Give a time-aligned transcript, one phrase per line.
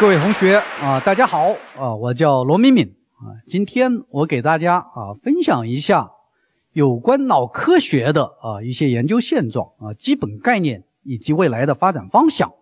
[0.00, 3.34] 各位同学啊，大家好啊，我叫罗敏敏啊。
[3.48, 6.12] 今天我给大家啊分享一下
[6.72, 12.52] 有关脑科学的啊一些研究现状啊、基本概念以及未来的发展方向。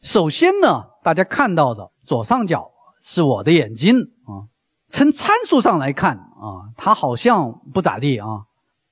[0.00, 4.50] 首先呢，大家看到的左上角是我的眼睛啊，
[4.88, 8.46] 从参数上来看啊，它好像不咋地啊。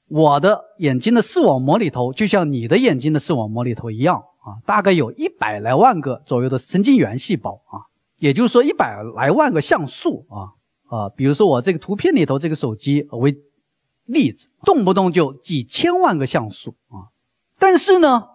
[0.06, 7.86] 我的眼睛的视网膜里头，就像你的眼睛的视网膜里头一样啊，大概有一百来万个左右的神经元细胞啊，
[8.18, 10.52] 也就是说一百来万个像素啊
[10.88, 13.36] 啊，比如说我这个图片里头这个手机为
[14.06, 17.12] 例子，动不动就几千万个像素啊。
[17.58, 18.28] 但是呢，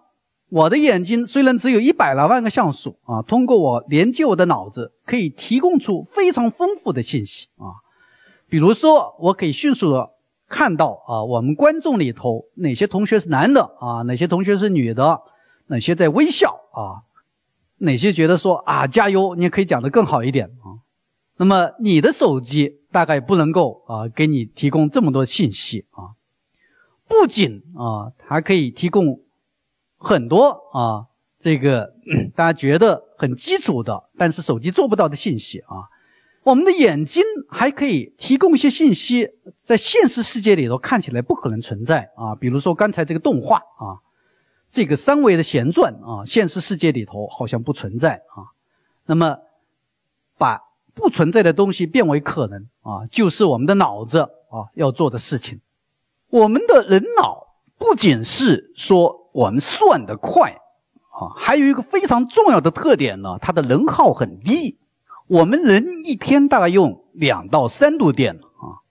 [0.49, 7.81] 我的眼睛虽然只有一百来万个像素啊，通过我连接我的脑子，可以提供出非常丰富的信息啊，
[8.47, 10.11] 比如说我可以迅速的。
[10.47, 15.19] 看到啊，我们观众里头哪些同学是男的啊，哪些同学是女的，
[15.67, 17.03] 哪些在微笑啊，
[17.77, 20.79] 哪些觉得说啊加油，你也可以讲得更好一点啊。
[21.37, 26.15] 那么你的手机大概不能够啊给你提供这么多信息啊，
[27.07, 29.19] 不仅啊还可以提供
[29.97, 31.07] 很多啊
[31.39, 31.93] 这个
[32.35, 35.89] 大家觉得很基础的，但是手机做不到的信息啊。
[36.43, 39.31] 我们的眼睛还可以提供一些信息，
[39.63, 43.97] 在现实世界里头看起来不可能存在啊，比如说刚才这个动画啊，
[44.75, 48.51] 这个三维的旋转啊，现实世界里头好像不存在啊。
[49.05, 49.37] 那么，
[50.37, 55.61] 把不存在的东西变为可能啊，就是我们的脑子啊要做的事情。
[56.29, 60.51] 我们的人脑不仅是说我们算得快
[61.09, 64.77] 啊，还有一个非常重要的特点呢，它的能耗很低。
[65.27, 68.83] 我们人一天大概用两到三度电啊，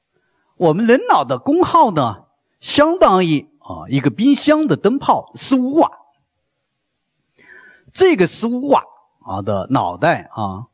[0.57, 2.25] 我们人脑的功耗呢，
[2.61, 5.91] 相当于啊一个冰箱的灯泡十五瓦。
[7.93, 8.85] 这个十五瓦
[9.25, 10.67] 啊的脑袋啊，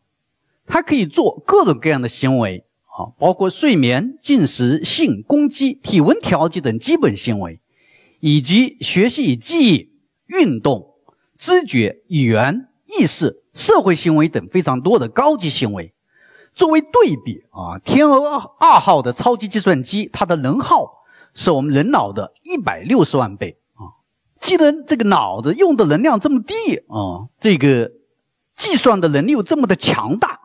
[0.67, 7.61] 它可以做各种各样的行为啊，包括睡眠、进食、性、攻击、体温调节等基本行为，
[8.19, 9.93] 以及学习与记忆、
[10.27, 10.95] 运动、
[11.39, 13.39] 知觉、语言、意识。
[13.53, 15.93] 社会行为等非常多的高级行为，
[16.55, 21.00] 作为对比啊，天鹅二号的超级计算机，它的能耗
[21.35, 23.97] 是我们人脑的一百六十万倍啊。
[24.41, 26.55] 既然这个脑子用的能量这么低
[26.89, 27.93] 啊，这个
[28.57, 30.41] 计算的能力又这么的强大，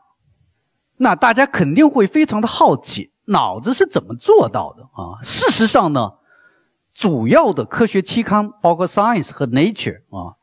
[0.97, 5.21] 那大家肯定会非常的好奇，脑子是怎么做到的啊？
[5.23, 6.13] 事实上呢，
[6.93, 10.35] 主要的科学期刊，包括《Science》和《Nature》啊，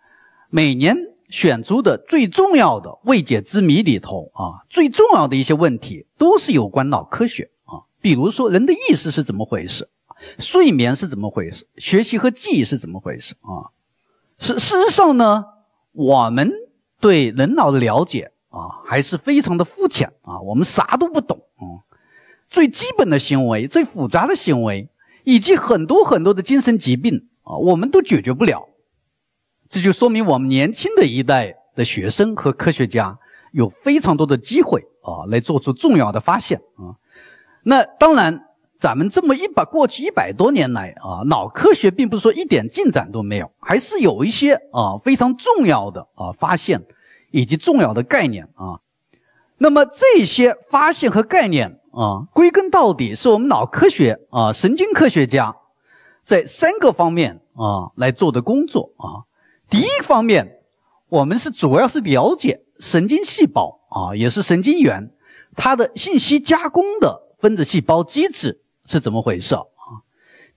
[0.50, 0.96] 每年。
[1.32, 7.88] 选出的最重要的未解之谜里头啊，最重要的一些问题都是有关脑科学啊。
[8.02, 9.88] 比如说，人的意识是怎么回事？
[10.38, 11.66] 睡眠是怎么回事？
[11.76, 13.34] 学习和记忆是怎么回事？
[13.40, 13.70] 啊，
[14.38, 15.44] 事事实上呢，
[15.92, 16.52] 我们
[17.00, 20.40] 对人脑的了解啊，还是非常的肤浅啊。
[20.40, 21.82] 我们啥都不懂啊。
[22.48, 24.88] 最基本的行为、最复杂的行为，
[25.24, 28.68] 以及很多很多的精神疾病啊，我们都解决不了。
[29.68, 33.18] 这就说明我们年轻的一代的学生和科学家
[33.52, 37.00] 有非常多的机会啊，来做出重要的发现啊。
[37.62, 38.44] 那当然，
[38.82, 46.82] 咱们这么一把过去一百多年来啊，脑科学并不是说一点进展都没有，还是有一些啊非常重要的啊发现
[47.30, 48.80] 以及重要的概念啊。
[49.56, 55.54] 那么这些发现和概念啊，归根到底是我们脑科学啊神经科学家
[56.24, 59.30] 在三个方面啊来做的工作啊。
[59.70, 60.58] 第一方面，
[61.08, 65.12] 我们是主要是了解神经细胞啊，也是神经元，
[65.54, 69.62] 它的信息加工的分子细胞机制是怎么回事啊？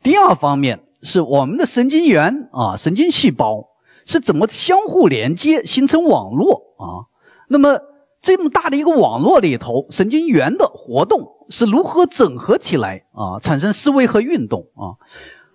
[0.01, 3.69] 第二方面是我们的神经元啊，神经细胞
[4.05, 7.09] 是怎么相互连接形成网络啊？
[7.47, 7.79] 那么
[8.21, 14.97] 这么大的一个网络里头，神经元的活动是如何整合起来啊，产生思维和运动啊？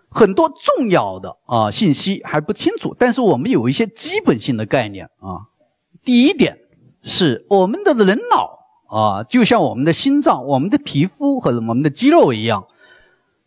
[0.09, 5.47] 很多重要的啊信息还不清楚，但是我们有一些基本性的概念啊。
[6.03, 6.59] 第一点
[7.03, 8.60] 是我们的人脑
[8.91, 12.67] 啊，就像我们的心脏、我们的皮肤和我们的肌肉一样，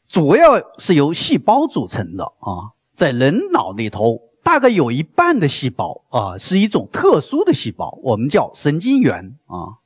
[0.08, 2.72] 主要是由细胞组成的啊。
[2.96, 9.82] 在人脑里头，大概有一半的细胞啊是一种特殊的细胞，我们叫神经元啊。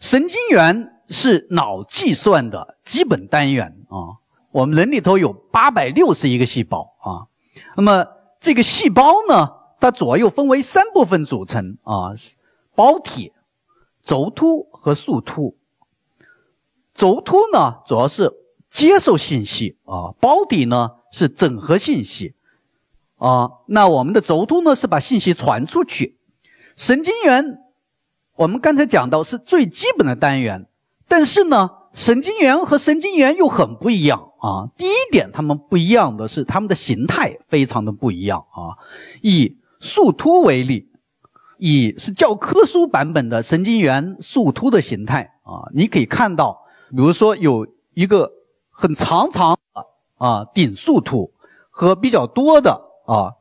[0.00, 4.16] 神经元是脑计算的基本单元啊。
[4.52, 7.28] 我们人里头有八百六十一个细胞啊，
[7.76, 8.06] 那么
[8.40, 12.14] 这个细胞呢，它左右分为三部分组成啊，
[12.74, 13.32] 胞体、
[14.02, 15.56] 轴突和树突。
[16.94, 18.32] 轴突呢主要是
[18.70, 22.36] 接受信息啊，胞体呢是整合信息
[23.16, 26.16] 啊，那我们的轴突呢是把信息传出去。
[26.76, 27.58] 神经元
[28.36, 30.68] 我们刚才讲到是最基本的单元，
[31.08, 34.70] 但是呢，神经元和神经元又很不一样啊。
[34.76, 38.78] 第一点，它们不一样的是它们的形态非常的不一样啊。
[39.20, 40.88] 以树突为例，
[41.58, 48.30] 以是教科书版本的神经元树突的形态啊，你可以看到，比如说有一个
[48.70, 49.86] 很长长的
[50.18, 51.32] 啊顶树突
[51.70, 53.32] 和比较多的啊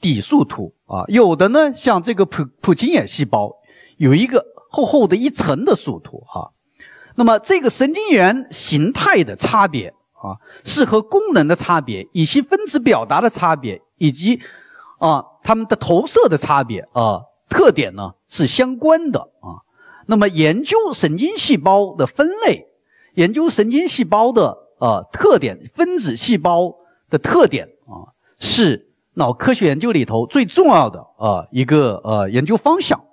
[0.00, 3.56] 底树突啊，有的呢像这个普普金眼细胞。
[3.96, 6.48] 有一个厚厚的一层的树突啊，
[7.16, 14.40] 那么这个神经元形态的差别啊，是和功能的差别、以及分子表达的差别，以及
[14.98, 17.20] 啊它们的投射的差别啊
[17.50, 19.60] 特点呢是相关的啊。
[20.06, 22.66] 那么研究神经细胞的分类，
[23.14, 26.74] 研究神经细胞的呃特点、分子细胞
[27.10, 33.04] 的特点啊，是脑科学研究里头最重要的啊一个呃研究方向。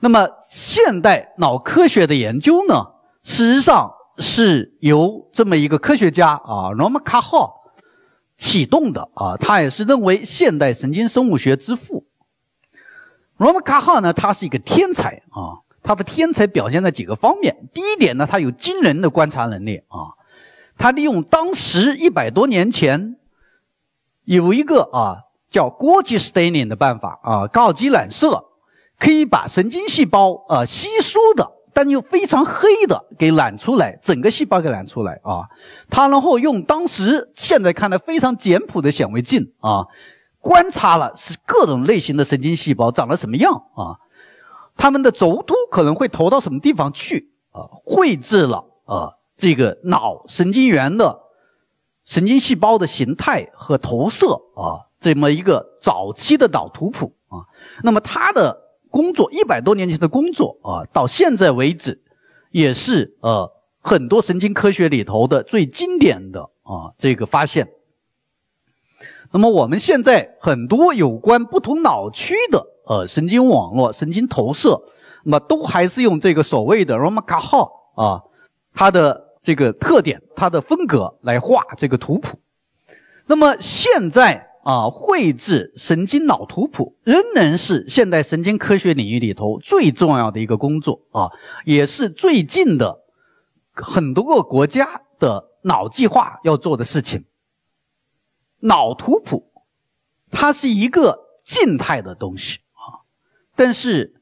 [0.00, 2.86] 那么，现代脑科学的研究呢，
[3.22, 7.54] 事实上是由这么一个科学家啊，罗曼卡号
[8.36, 12.04] 启动的啊，他也是认为现代神经生物学之父。
[13.38, 17.68] 罗姆卡号呢，他是一个天才啊，他的天才表现在几个方面。
[17.72, 20.14] 第一点呢，他有惊人的观察能力啊，
[20.76, 23.16] 他利用当时一百多年前
[24.24, 28.44] 有一个啊叫 Gorgie staining 的办法啊，高级染色。
[29.00, 35.46] 可以把神经细胞啊稀疏的，但又非常黑的给染出来，整个细胞给染出来啊。
[35.88, 39.86] 他然后用当时现在看来非常简朴的显微镜啊，
[40.40, 43.98] 观察了是各种类型的神经细胞长得什么样啊，
[44.76, 51.20] 它们的轴突可能会投到什么地方去啊，绘制了啊这个脑神经元的
[52.04, 57.46] 神经细胞的形态和投射啊，这么一个早期的脑图谱啊。
[57.82, 58.68] 那么他的。
[58.90, 62.00] 工作一百多年前的工作啊，到现在为止，
[62.50, 63.52] 也是呃
[63.82, 67.68] 很多神经科学里头的最经典的啊这个发现。
[69.32, 74.80] 那么我们现在很多有关不同脑区的呃神经网络、神经投射，
[75.24, 78.22] 那么都还是用这个所谓的 Romaka 号啊，
[78.74, 82.38] 它的这个特点、它的风格来画这个图谱。
[83.26, 84.46] 那么现在。
[84.64, 91.30] 啊，绘制神经脑图谱仍然是现代神经科学领域里头最重要的一个工作啊，
[91.64, 93.00] 也是最近的
[93.72, 97.24] 很多个国家的脑计划要做的事情。
[98.60, 99.50] 脑图谱
[100.30, 103.00] 它是一个静态的东西啊，
[103.56, 104.20] 但是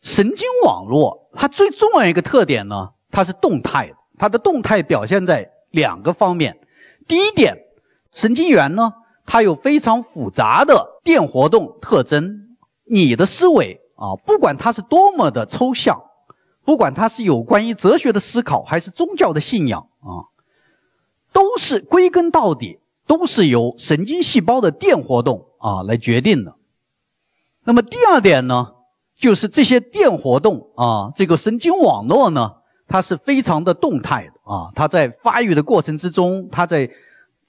[0.00, 6.60] 神经网络它最重要一个特点呢，它是动态的，它的动态表现在两个方面，
[7.06, 7.66] 第一点。
[8.12, 8.92] 神经元呢，
[9.24, 12.56] 它有非常复杂的电活动特征。
[12.84, 16.02] 你的思维啊，不管它是多么的抽象，
[16.64, 20.26] 不管它是有关于哲学的思考，还是宗教的信仰啊，
[21.32, 26.54] 都是归根到底都是由神经细胞的电活动啊来决定的。
[27.64, 28.72] 那么第二点呢，
[29.16, 32.52] 就是这些电活动啊，这个神经网络呢，
[32.88, 36.90] 它是非常的动态的啊，它在发育的过程之中，它在。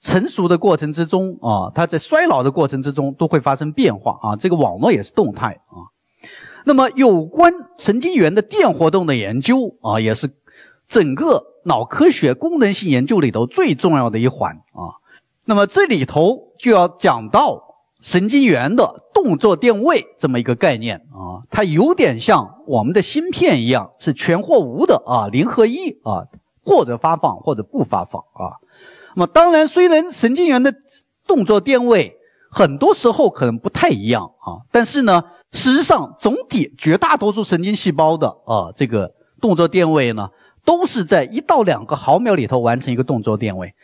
[0.04, 4.34] 成熟的过程之中啊，它在衰老的过程之中都会发生变化啊。
[4.34, 5.86] 这个网络也是动态啊。
[6.64, 10.28] 那么，有关神经元的电活动的研究啊，也是
[10.92, 15.00] 整个脑科学功能性研究里头最重要的一环啊。
[15.46, 17.62] 那么，这里头就要讲到
[18.02, 21.48] 神经元的动作电位这么一个概念啊。
[21.50, 26.28] 它有点像我们的芯片一样，是全或无的啊，零和一啊，
[26.62, 28.60] 或者发放或者不发放啊。
[29.16, 30.74] 那么当然，虽然神经元的
[31.26, 32.18] 动作电位
[32.50, 35.22] 很多时候可能不太一样啊，但是呢，
[35.52, 40.28] 事实上总体绝大多数神经细胞的啊这个动作电位呢，
[40.64, 43.74] 都是在一到两个毫秒里头完成一个动作电位，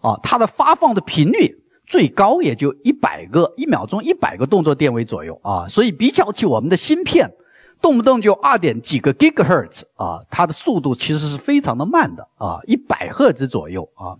[0.00, 7.32] 啊，它的发放的频率最高也就一百个一秒钟一百个动作电位左右啊，所以比较起我们的芯片，
[7.80, 14.16] 动不动就二点几个 gigahertz 啊，它的速度其实是非常的慢的啊，一百赫兹左右啊。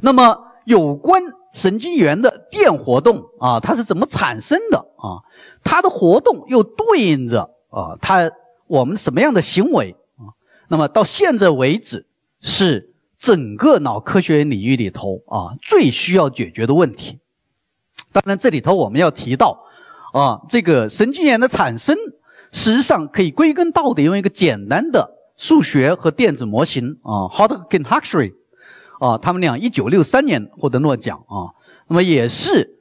[0.00, 5.22] 那么，有关神经元的电活动啊，它是怎么产生的啊？
[5.62, 8.30] 它的活动又对应着啊，它
[8.66, 9.94] 我们什么样的行为？
[10.68, 12.06] 那么到现在为止，
[12.40, 17.18] 是整个脑科学领域里头啊最需要解决的问题。
[18.12, 19.64] 当然，这里头我们要提到
[20.12, 21.96] 啊，这个神经元的产生，
[22.52, 28.34] 实际上可以归根到底用一个简单的数学和电子模型啊 h o t k i n Huxley。
[28.98, 31.52] 啊，他们俩一九六三年获得诺奖啊，
[31.86, 32.78] 那么也是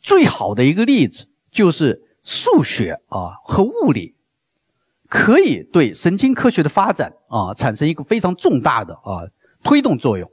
[0.00, 4.14] 最好的一个例子，就是数学啊和物理
[5.08, 9.24] 可以对神经科学的发展啊产生一个非常重大的啊
[9.62, 10.28] 推动作用。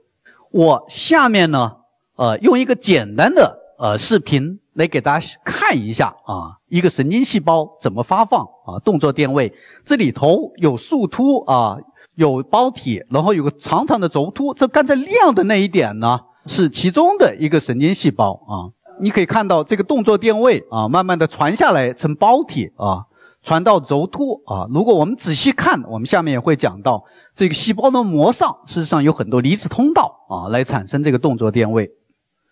[0.52, 1.78] 我下面呢，
[2.16, 9.54] 呃，用一个简单的呃视频来给大家看一下啊，一个神经细胞怎么发放啊动作电位。
[9.84, 11.78] 这里头有树突啊，
[12.16, 14.54] 有胞体，然后有个长长的轴突。
[14.54, 18.72] 这刚才亮的那一点呢，是其中的一个神经细胞啊。
[19.02, 23.04] 你可以看到这个动作电位啊，慢慢的传下来成胞体啊，
[23.46, 24.68] 传到轴突啊。
[24.70, 31.92] 如果我们仔细看，我们下面也会讲到这个细胞的膜上，事实上有很多离子通道啊，来产生这个动作电位。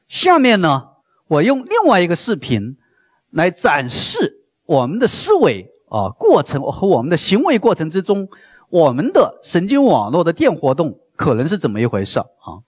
[0.08, 0.90] 下面呢，
[1.28, 2.78] 我用另外一个视频
[3.32, 8.30] 来展示我们的思维啊过程和我们的行为过程之中，
[8.70, 12.62] 我们的神经网络的电活动可能是怎么一回事啊？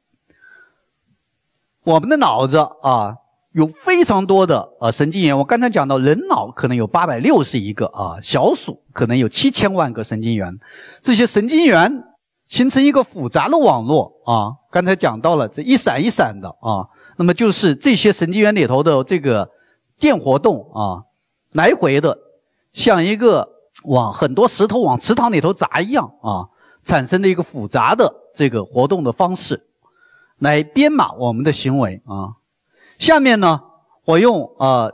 [1.84, 3.18] 我们的脑子啊。
[3.56, 10.60] 有非常多的呃神经元，我刚才讲到人脑可能有八百六十一个啊，小鼠可能有七千万个神经元，
[11.02, 12.04] 这些神经元
[12.50, 14.52] 形成一个复杂的网络啊。
[14.70, 19.50] 刚才讲到了这一闪一闪的啊，那么就是这些神经元里头的这个
[19.98, 21.08] 电活动啊，
[21.54, 22.18] 来回的
[22.74, 23.48] 像一个
[23.84, 26.50] 往很多石头往池塘里头砸一样啊，
[26.84, 29.66] 产生的一个复杂的这个活动的方式，
[30.40, 32.36] 来编码我们的行为啊。
[32.98, 33.62] 下面呢，
[34.06, 34.94] 我用呃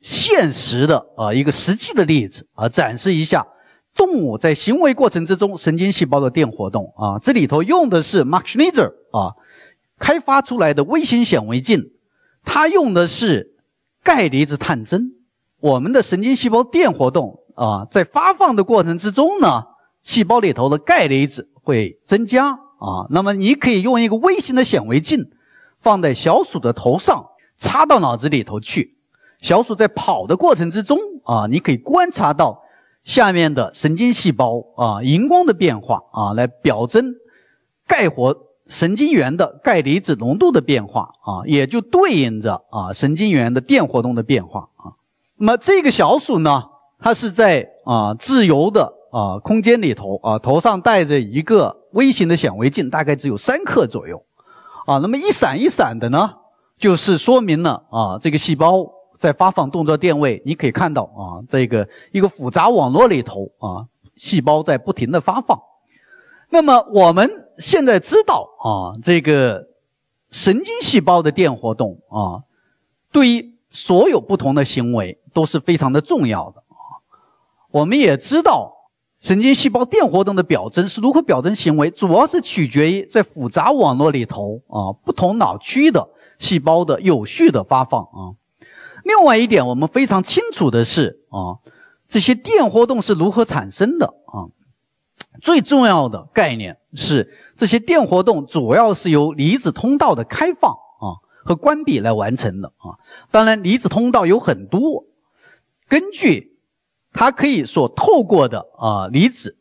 [0.00, 3.46] 现实的啊一个实际的例子啊展示一下
[3.94, 7.18] 动物在行为过程之中神经细胞的电活动啊。
[7.20, 9.36] 这里头用的是 Max Schneeder 啊
[9.98, 11.90] 开发出来的微型显微镜，
[12.42, 13.54] 它用的是
[14.02, 15.12] 钙离子探针。
[15.60, 19.62] 我们的神经细胞电活动啊，在发放的过程之中呢，
[20.02, 23.06] 细胞里头的钙离子会增加啊。
[23.10, 25.30] 那么你可以用一个微型的显微镜
[25.80, 27.26] 放在小鼠的头上。
[27.62, 28.96] 插到脑子里头去，
[29.40, 32.60] 小鼠在跑的过程之中啊，你可以观察到
[33.04, 37.14] 下面的神经细胞啊荧光的变化啊，来表征
[37.86, 44.98] 钙活神经元的钙离子浓度的变化啊，也就对应着啊神经元的电活动的变化啊。
[45.36, 46.64] 那么这个小鼠呢，
[46.98, 54.20] 它是在啊自由的啊空间里头啊，头上戴着一个微型的显微镜，大概只有三克左右
[54.86, 54.98] 啊。
[54.98, 56.34] 那么一闪一闪的呢？
[56.82, 63.86] 就是说明了啊，这个细胞在发放动作电位，你可以看到啊，这个一个复杂网络里头啊，
[64.16, 65.62] 细胞在不停的发放。
[66.50, 69.68] 那么我们现在知道啊，这个
[70.32, 72.42] 神经细胞的电活动啊，
[73.12, 76.98] 对于所有不同的行为都是非常的重要的啊。
[77.70, 78.72] 我们也知道，
[79.20, 86.08] 神经细胞电活动的表征是如何表征行为，主要是取决于在复杂网络里头啊，不同脑区的。
[86.42, 88.34] 细胞的有序的发放啊，
[89.04, 91.62] 另外一点我们非常清楚的是啊，
[92.08, 94.50] 这些电活动是如何产生的啊？
[95.40, 102.98] 最重要的概念是这些电活动主要是由离子通道的开放啊和关闭来完成的啊。
[103.30, 105.04] 当然，离子通道有很多，
[105.88, 106.58] 根据
[107.12, 109.56] 它可以所透过的啊离子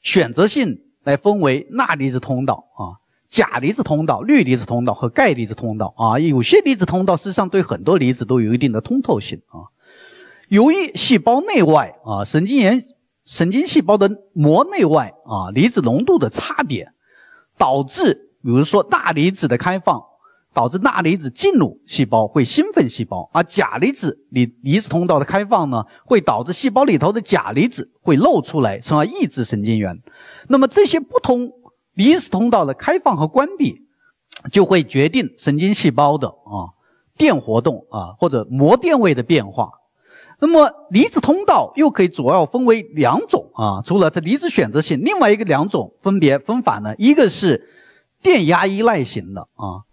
[0.00, 3.02] 选择性来分为钠离子通道啊。
[3.34, 9.74] 钾离子通道、氯离子通道和钙离子通道啊，有些离子通道事实上对很多离子都有一定的通透性啊。
[10.48, 12.84] 由于细胞内外啊，神经元、
[13.26, 16.92] 神经细胞的膜内外啊，离子浓度的差别，
[17.58, 20.00] 导致比如说钠离子的开放，
[20.52, 30.00] 导致钠离子进入细胞会兴奋细胞，而钾离子离离子通道的开放呢，会导致细胞里头的钾离子会漏出来，从而抑制神经元。
[30.46, 31.50] 那么这些不同。
[31.94, 33.86] 离子通道的开放和关闭，
[34.50, 36.74] 就会决定神经细胞的啊
[37.16, 39.70] 电活动啊或者膜电位的变化。
[40.40, 47.70] 那么离子通道又可以主要分为两种啊，除了它离子选择性，另外一个两种分别分法呢，一个是
[48.20, 49.86] 电压依赖型的啊，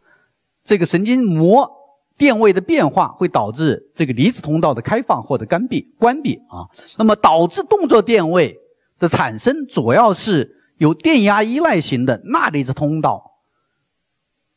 [0.65, 1.71] 这个神经膜
[2.17, 6.65] 电位的变化会导致这个离子通道的开放或者关闭关闭啊。
[6.97, 8.57] 那么导致动作电位
[8.97, 10.57] 的产生，主要是。
[10.81, 13.33] 有电压依赖型的钠离子通道、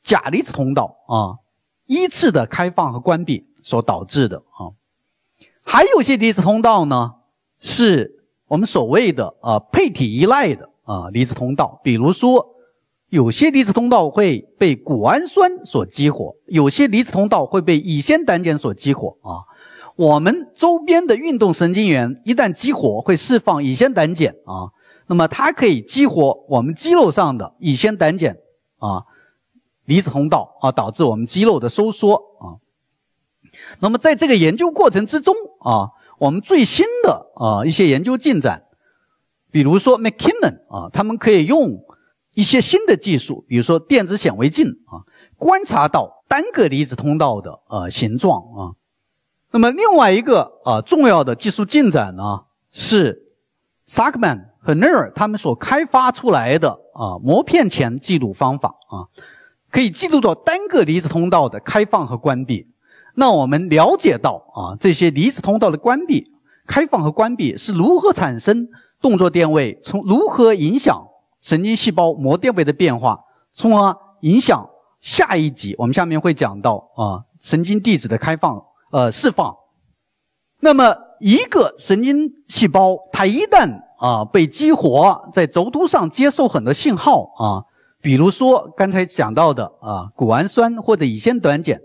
[0.03, 1.37] 钾离子通道啊，
[1.85, 4.73] 依次的开放和关闭所导致的啊。
[5.63, 7.17] 还有些离子通道呢，
[7.61, 11.83] 是我们所谓的啊配体依赖的啊离子通道。
[11.85, 12.55] 比如说，
[13.11, 19.45] 有些离子通道会被谷氨酸所激活，有些离子通道会被乙酰胆碱所激活啊。
[19.97, 24.73] 我们周边的运动神经元一旦激活，会释放乙酰胆碱啊。
[25.07, 28.39] 那么它可以激活我们肌肉上的乙酰胆碱
[28.79, 29.05] 啊
[29.85, 32.57] 离子通道啊，导致我们肌肉的收缩啊。
[33.81, 38.65] 那么在这个研究过程之中啊，我们最新的啊一些研究进展，
[39.51, 41.85] 比如说 McKinnon 啊，他们可以用
[42.33, 45.05] 一些新的技术，比如说电子显微镜啊，
[45.37, 48.73] 观察到单个离子通道的呃形状啊。
[49.51, 53.33] 那么另外一个啊重要的技术进展呢，是
[53.87, 59.07] Sackman 和 Ner 他们所开发出来的啊膜片前记录方法啊，
[59.71, 62.67] 可以记录到单个离子通道的开放和关闭。
[63.15, 66.33] 那我们了解到啊，这些离子通道的关闭、
[66.67, 68.67] 开放和关闭是如何产生
[69.03, 71.07] 动作电位，从如何影响
[71.41, 73.21] 神经细胞膜电位的变化，
[73.53, 74.67] 从而影响
[75.01, 79.55] 下一集我们下面会讲到啊神经递质的开放呃释放。
[80.61, 87.65] 那么一个神经细胞它一旦啊被激活，在轴突上接受很多信号啊，
[88.01, 91.81] 比如说刚才讲到的啊谷氨酸或者乙酰短碱。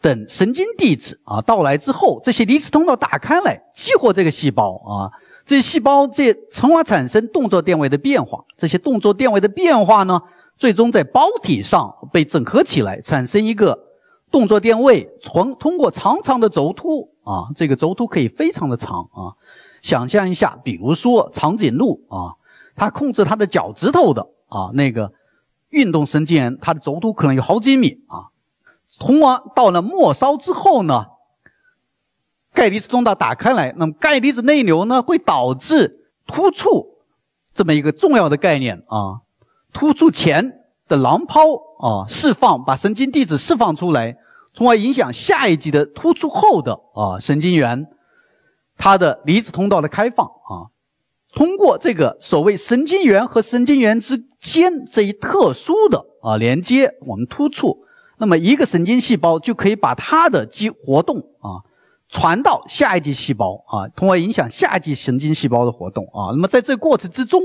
[0.00, 5.10] 等神经递质啊到来之后，这些离子通道打开来，激活这个细胞啊，
[5.44, 8.44] 这些细胞这从而产生动作电位的变化。
[8.56, 10.22] 这些动作电位的变化呢，
[10.56, 13.76] 最终在胞体上被整合起来，产生一个
[14.30, 15.10] 动作电位。
[15.20, 19.34] 从通过长长的轴突啊，这个轴突可以非常的长啊。
[19.88, 22.36] 想象一下，比如说长颈鹿啊，
[22.76, 25.14] 它控制它的脚趾头的啊那个
[25.70, 28.28] 运动神经元，它的轴突可能有好几米啊。
[28.86, 31.06] 从而到了末梢之后呢，
[32.52, 36.98] 钙离子通道打开来，那么钙离子内流呢会导致突触
[37.54, 39.22] 这么一个重要的概念啊。
[39.72, 40.52] 突触前
[40.86, 41.40] 的囊泡
[41.78, 44.18] 啊释放，把神经递质释放出来，
[44.52, 47.86] 从而影响下一级的突触后的啊神经元
[48.78, 50.72] 它的离子通道的开放啊。
[51.34, 57.84] 通过这个所谓神经元和神经元之间这一特殊的啊连接，我们突触。
[58.16, 61.62] 那么一个神经细胞就可以把它的激活动啊
[62.08, 66.32] 传到下一级细胞啊，从而影响下一级神经细胞的活动啊。
[66.32, 67.42] 那么在这过程之中，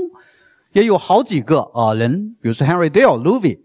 [0.72, 3.60] 也有好几个啊人，比如说 Henry Dale、Louis，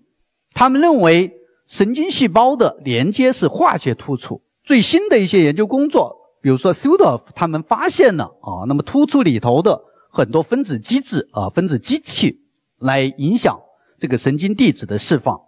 [0.54, 1.34] 他们认为
[1.66, 4.42] 神经细胞的连接是化学突触。
[4.64, 12.42] 最新的一些研究工作，比如说 s u d o f 他们发现了啊，那么突触里头的很多分子机制啊，分子机器
[12.78, 13.60] 来影响
[13.98, 15.42] 这个神经递质的释放。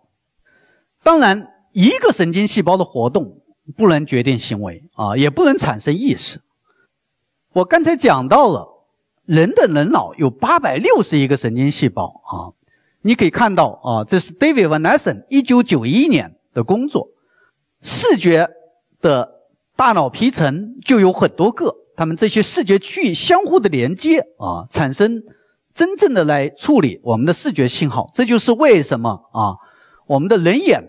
[1.04, 1.48] 当然。
[1.74, 3.44] 一个神经细胞的活动
[3.78, 6.42] 不能决定行为啊，也不能产生意识。
[7.54, 8.68] 我刚才讲到了，
[9.24, 12.52] 人的人脑有八百六十亿个神经细胞啊，
[13.04, 17.08] 你可以看到啊，这是 David Van Essen 一九九一年的工作，
[17.80, 18.50] 视觉
[19.00, 19.41] 的
[19.76, 25.24] 大脑皮层就有很多个，它们这些视觉区域相互的连接啊，产生
[25.74, 28.12] 真正的来处理我们的视觉信号。
[28.14, 29.56] 这就是为什么啊，
[30.06, 30.88] 我们的人眼。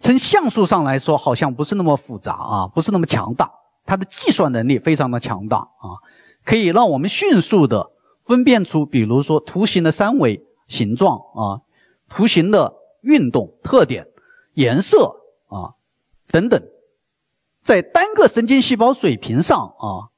[0.00, 3.50] 从像素上来说，好像不是那么复杂啊，不是那么强大。
[3.86, 6.02] 它的计算能力非常的强大啊，
[6.44, 7.90] 可以让我们迅速的
[8.24, 11.62] 分辨出，比如说图形的三维形状啊，
[12.08, 14.08] 图形的运动特点、
[14.54, 15.14] 颜色
[15.46, 15.74] 啊
[16.28, 16.60] 等等。
[17.62, 20.10] 在单个神经细胞水平上啊，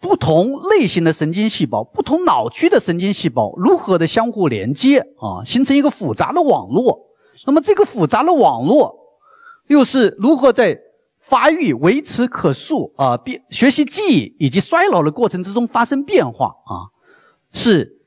[0.00, 7.06] 不同类型的神经细胞、不同脑区的神经细胞如何的相互连接啊，形成一个复杂的网络。
[7.46, 8.98] 那么这个复杂的网络，
[9.66, 10.80] 又是如何在
[11.20, 16.88] 发育、维持、可塑啊、变学习记忆以及衰老的过程之中发生变化啊？
[17.52, 17.97] 是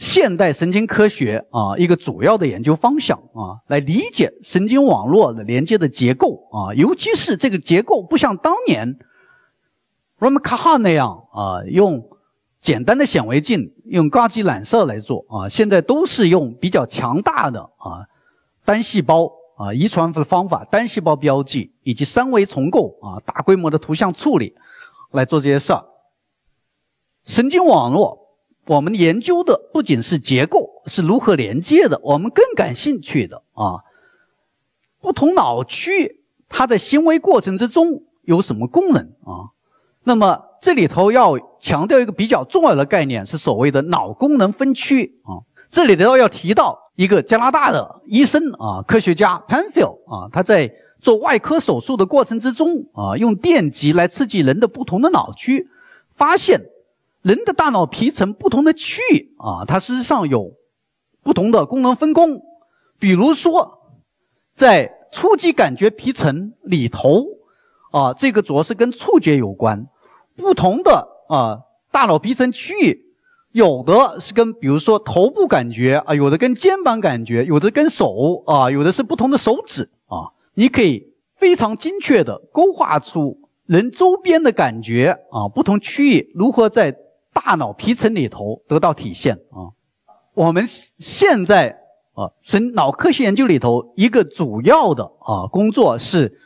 [0.00, 8.98] 现代神经科学啊一个主要的研究方向啊，来理解神经网络的连接的结构啊，尤其是这个结构不像当年
[10.18, 12.08] RAMKHA 那样啊用。
[12.62, 18.04] 简单的显微镜用高级染色来做啊，现在都是用比较强大的啊
[18.66, 24.54] 单细胞啊遗传的方法，单细胞标记以及三维重构啊大规模的图像处理
[25.10, 25.82] 来做这些事儿。
[27.24, 28.19] 神经网络，
[28.70, 33.82] 我们研究的不仅是结构是如何连接的，我们更感兴趣的啊
[35.00, 39.50] 不同脑区它的行为过程之中有什么功能啊？
[40.04, 40.46] 那么。
[40.62, 45.40] 这里头要强调一个比较重要的概念，是所谓的脑功能分区啊。
[45.70, 55.66] 这里头要提到一个加拿大的医生啊，科学家 Penfield 啊，他在做外科手术的过程之中啊，用电极来刺激人的不同的脑区，
[56.14, 56.60] 发现
[57.22, 60.52] 人的大脑皮层不同的区域啊，它事实上有
[61.22, 62.40] 不同的功能分工。
[62.98, 63.78] 比如说，
[64.54, 67.24] 在初级感觉皮层里头
[67.90, 69.86] 啊，这个主要是跟触觉有关。
[70.36, 73.04] 不同的啊，大脑皮层区域，
[73.52, 80.32] 有的是跟比如说头部感觉啊，有的跟肩膀感觉，有的跟手啊，有的是不同的手指啊。
[80.54, 86.96] 你可以非常精确的勾画出人周边的感觉啊，不同区域如何在
[87.44, 89.72] 大脑皮层里头得到体现啊？
[90.34, 91.78] 我们现在
[92.14, 96.38] 啊，神脑科学研究里头一个主要的啊工作是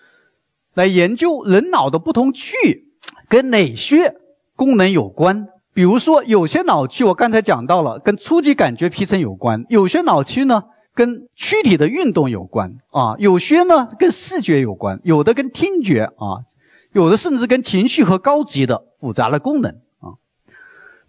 [0.75, 2.93] 来研究人脑的不同区域
[3.29, 4.15] 跟哪些
[4.55, 5.49] 功能有关。
[5.73, 10.63] 比如说，有些脑区我刚才讲到了，跟初级感觉皮层有关；有些脑区呢，
[10.95, 16.47] 跟躯体的运动有关啊；有些呢，跟视觉有关；有的跟听觉啊；
[16.93, 19.75] 有的甚至跟情绪和高级的复杂的功能。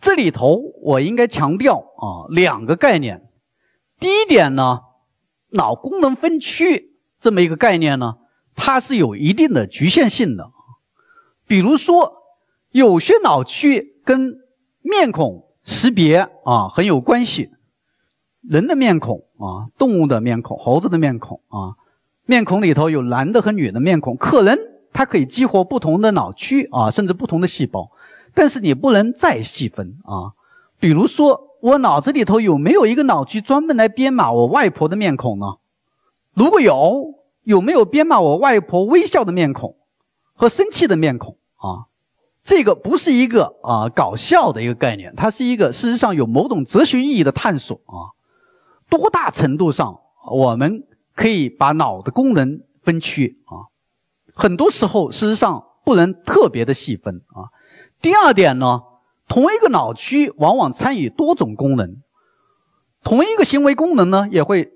[0.06, 3.28] 这里头我应该强调啊两个概念。
[4.00, 4.82] 第一点呢，
[5.50, 8.18] 脑功能分区这么一个概念呢，
[8.56, 10.52] 它是有一定的局限性的。
[11.48, 12.14] 比如说，
[12.70, 14.38] 有些脑区跟
[14.84, 17.50] 面孔识别啊很有关系，
[18.48, 21.82] 人的面孔啊，动物的面孔，猴子的面孔啊，
[22.28, 24.56] 面孔里头有男的和女的面孔，可能
[24.94, 27.90] 它可以激活不同的脑区啊，甚至不同的细胞，
[28.36, 30.34] 但是你不能再细分啊。
[30.78, 35.56] 比如说，我脑子里头有没有一个脑区专门来编码我外婆的面孔呢？
[36.34, 39.78] 如果有，有没有编码我外婆微笑的面孔
[40.34, 41.88] 和生气的面孔啊？
[42.44, 48.14] 这个不是一个啊搞笑的一个概念，它是一个事实上有某种哲学意义的探索啊。
[48.90, 50.84] 多大程度上我们
[51.16, 53.72] 可以把脑的功能分区啊？
[54.36, 57.50] 很多时候事实上不能特别的细分啊。
[58.02, 58.82] 第二点呢，
[59.28, 61.98] 同一个脑区往往参与多种功能，
[63.04, 64.74] 同一个行为功能呢也会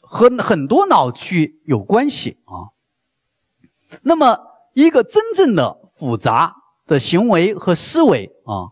[0.00, 2.72] 和很多脑区有关系啊。
[4.02, 4.38] 那么
[4.74, 6.56] 一个真正的复杂。
[6.88, 8.70] 的行为和思维啊，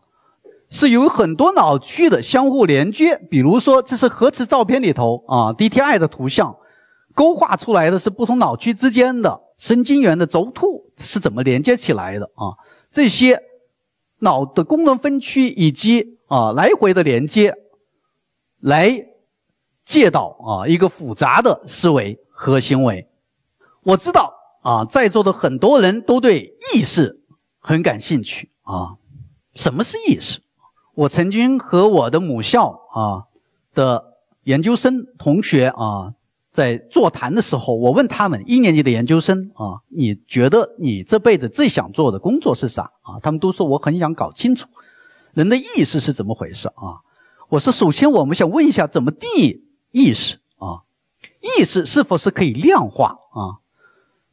[0.70, 3.16] 是有很多脑区的相互连接。
[3.28, 6.56] 比如说，这是核磁照片里头啊，DTI 的图像，
[7.12, 12.54] 勾画出来的是不同脑区之间的神经元的轴突是怎么连接起来的啊？
[12.92, 13.42] 这些
[14.24, 17.54] 脑的功能分区以及啊来回的连接，
[18.58, 19.06] 来
[19.84, 23.08] 借导啊一个复杂的思维和行为。
[23.84, 27.20] 我知道啊，在座的很多人都对意识。
[27.66, 28.96] 很感兴趣啊，
[29.54, 30.42] 什么是意识？
[30.94, 33.24] 我曾经和我的母校啊
[33.72, 36.12] 的研究生同学啊
[36.54, 43.18] 在座谈的时候，我问他们一年级的研究生啊，你觉得你这辈子最想做的工作是啥啊？
[43.20, 44.68] 他们都说我很想搞清楚
[45.32, 47.02] 人的意识是怎么回事啊。
[47.48, 50.86] 我说，首先我们想问一下，怎么定义意识啊？
[51.40, 53.58] 意识是否是可以量化啊？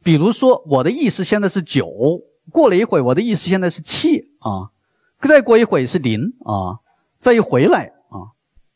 [0.04, 2.22] 比如说，我的意识现在是九。
[2.50, 4.70] 过了一会我的意识现在是七啊，
[5.20, 6.78] 再过一会是零啊，
[7.20, 8.30] 再一回来啊，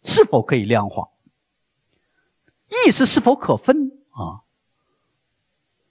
[0.05, 1.09] 是否可以量化？
[2.69, 4.43] 意识是否可分啊？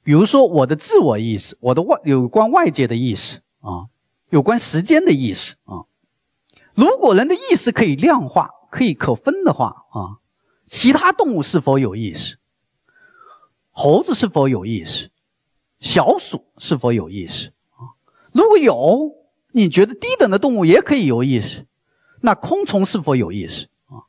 [0.04, 3.90] 比如说我的自我意识，我的外有关外界的意识啊，
[4.30, 5.86] 有关时间的意识啊。
[6.74, 10.20] 如果人的意识可以量化、可以可分的话啊，
[10.68, 12.38] 其他动物是否有意识？
[13.72, 15.10] 猴子是否有意识？
[15.80, 17.54] 小鼠是否有意识？
[18.32, 19.16] 如果有，
[19.52, 21.66] 你觉得低等的动物也可以有意识，
[22.22, 24.04] 那昆虫是否有意识啊？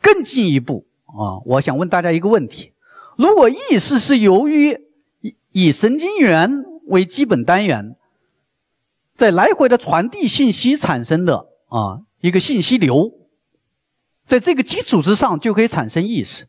[0.00, 2.72] 更进一步啊，我想问大家一个问题：
[3.16, 4.80] 如果意识是由于
[5.20, 7.96] 以以神经元为基本单元，
[9.16, 13.12] 在来回的传递信息产生的啊一个信息流，
[14.26, 16.48] 在这个基础之上就可以产生意识，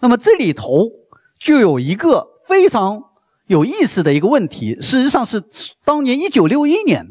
[0.00, 0.90] 那么这里头
[1.38, 3.04] 就有一个非常。
[3.46, 5.42] 有意思的一个问题，事实上是
[5.84, 7.04] 当年一九六一年，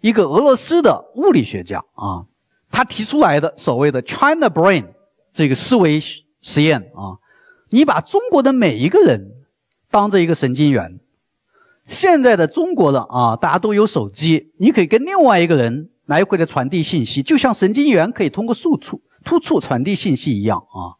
[0.00, 2.26] 一个俄罗斯的物理学家啊，
[2.72, 4.86] 他提出来的所谓的 China Brain
[5.34, 6.00] 这个思维
[6.40, 7.20] 实验啊，
[7.68, 9.44] 你把中国的每一个人
[9.90, 10.98] 当做一个神经元，
[11.84, 20.96] 现在的中国的啊，大家都有手机，你可以跟另外一个人来回的传递信息，就像神经元可以通过突触突触传递信息一样啊。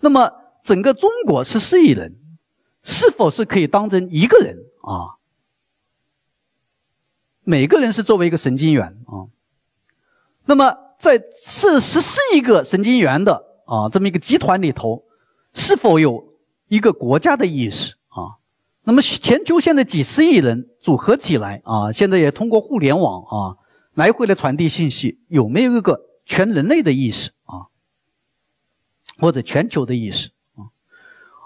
[0.00, 0.30] 那么
[0.62, 2.18] 整个中国十四亿人。
[2.84, 5.14] 是否是可以当成一个人啊？
[7.44, 9.30] 每个人是作为一个神经元啊。
[10.46, 15.04] 那么在这十四亿个神经元的啊这么一个集团里头，
[15.52, 16.34] 是否有
[16.68, 18.38] 一个国家的意识啊？
[18.84, 23.56] 那么全球现在几十亿人组合起来啊，现在也通过互联网啊
[23.94, 27.68] 来回的传递信息，有没有一个全人类的意识啊？
[29.18, 30.72] 或者全球的意识啊？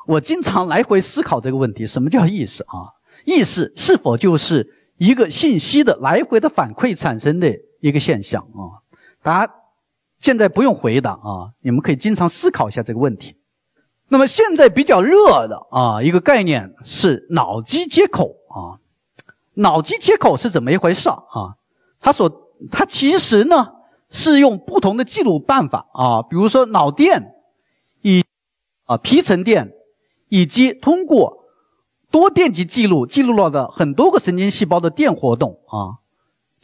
[0.06, 2.94] 我经常来回思考这个问题：什么叫意识啊？
[3.24, 8.80] 意识是否就是一个信息的来回的反馈产生的一个现象啊？
[9.22, 9.54] 大家
[10.20, 13.36] 现在不用回答啊，你们可以经常思考一下这个问题。
[14.08, 18.78] 那么现在比较热的啊一个概念是脑机接口啊。
[19.54, 21.56] 脑机接口是怎么一回事啊？
[21.98, 23.72] 它所它其实呢
[24.10, 27.34] 是用不同的记录办法啊，比如说脑电，
[28.02, 28.22] 以
[28.84, 29.72] 啊皮层电，
[30.28, 31.44] 以及通过
[32.10, 36.04] 多电极记录记录了的很多个神经细胞的电活动啊，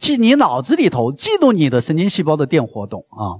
[0.03, 3.39] 记你脑子里头记录你的神经细胞的电活动啊。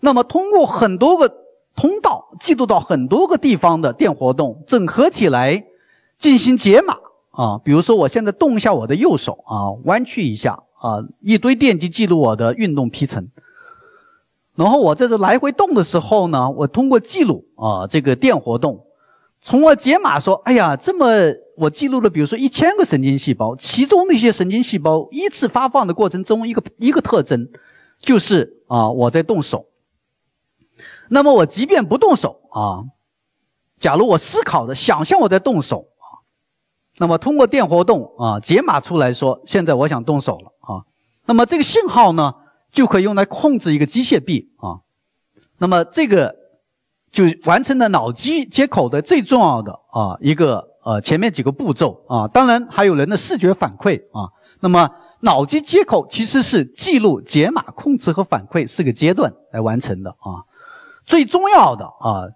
[0.00, 1.32] 那么通过很多个
[1.76, 5.64] 通道记录到很多个地方的电活动，整合起来
[6.18, 6.96] 进行解码。
[7.30, 13.28] 啊，比如说我现在动一下我的右手啊，弯曲一下啊，一堆电极记录我的运动皮层。
[14.56, 18.84] 然后我在这来回动的时候呢，我通过记录啊这个电活动，
[19.40, 21.06] 从而解码说，哎呀，这么
[21.60, 27.50] 我记录了，比如说一千个神经细胞，其中那些神经细胞依次发放的过程中，一个一个特征
[27.98, 29.66] 就是啊我在动手。
[31.10, 32.88] 那么我即便不动手啊，
[33.78, 36.24] 假如我思考的想象我在动手啊。
[36.96, 40.86] 那么通过电活动啊解码出来说，现在我想动手了啊。
[41.26, 42.36] 那么这个信号呢，
[42.72, 44.80] 就可以用来控制一个机械臂啊。
[45.58, 46.36] 那么这个
[47.12, 52.28] 就完成了脑机接口的最重要的啊一个呃前面几个步骤啊。
[52.28, 54.30] 当然还有人的视觉反馈啊。
[54.60, 60.44] 那么脑机接口其实是记录、解码、控制和反馈四个阶段来完成的啊。
[61.06, 62.28] 最重要的啊，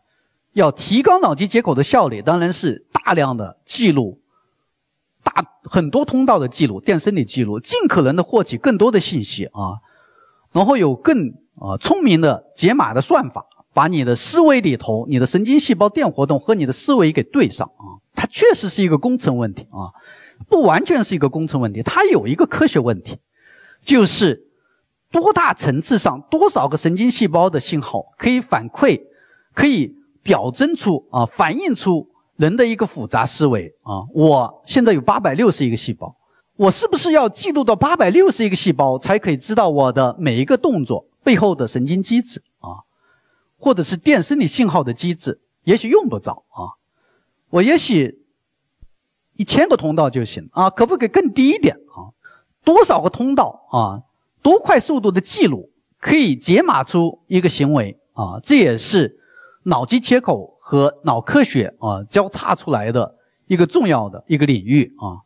[0.53, 4.21] 要提高脑机接口的效率，当然是大量的记录。
[5.23, 9.81] 大很多通道的记录，电生理记录，尽可能的获取更多的信息啊，
[10.53, 17.94] 然后有更啊聪明的解码的算法，把你的思维里头，你的神经细胞电活动和你的思维给对上啊。
[18.15, 19.93] 它确实是一个工程问题啊，
[20.49, 23.19] 不完全是一个工程问题，它有一个科学问题，
[23.83, 24.47] 就是
[25.11, 29.01] 多大层次上多少个神经细胞的信号可以反馈，
[29.53, 32.09] 可以表征出啊，反映出。
[32.37, 36.17] 人的一个复杂思维啊，我现在有八百六十亿个细胞，
[36.57, 42.83] 我是不是要记录到八百六十亿个细胞才可以知道我的每一个动作背后的神经机制啊，
[43.57, 45.41] 或者是电生理信号的机制？
[45.63, 46.75] 也许用不着啊，
[47.55, 48.27] 我也许
[49.37, 52.11] 一千个通道就行啊，可不可以更低一点啊？
[52.65, 54.03] 多少个通道啊？
[54.43, 58.41] 多快速度的记录可以解码出一个行为啊？
[58.43, 59.21] 这也是
[59.63, 60.53] 脑机接口。
[60.67, 65.21] 和脑科学啊交叉出来的一个重要的一个领域啊，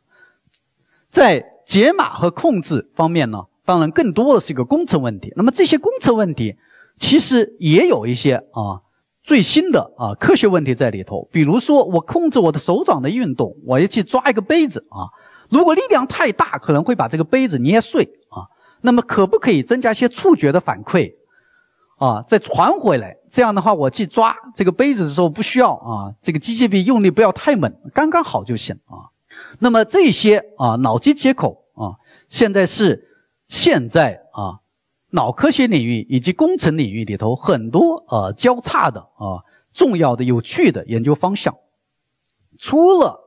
[1.09, 5.33] 在解码和控制方面呢，当然更多的是一个工程问题。
[5.37, 6.57] 那么这些工程问题
[6.97, 8.83] 其实也有一些啊
[9.29, 11.29] 最新的啊科学问题在里头。
[11.31, 15.12] 比如说，我控制我的手掌的运动，我要去抓一个杯子啊，
[15.51, 18.49] 如果力量太大，可能会把这个杯子捏碎啊。
[18.81, 21.12] 那么可不可以增加一些触觉的反馈？
[21.99, 29.12] 啊，再传回来，这样的话，我去抓这个杯子的时候不需要啊，这个机械臂用力不要太猛，刚刚好就行啊。
[29.59, 33.07] 那么这些啊，脑机接口啊，现在是
[33.47, 34.61] 现在啊，
[35.11, 41.57] 脑科学领域以及工程领域里头很多呃交叉的啊重要的有趣的研究方向。
[42.59, 43.21] 除了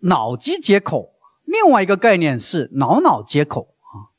[0.00, 4.12] 脑机接口，另外一个概念是脑脑接口啊，